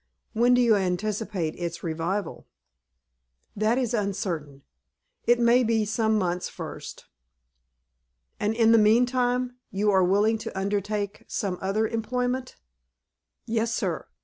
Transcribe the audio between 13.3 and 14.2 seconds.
"Yes, sir.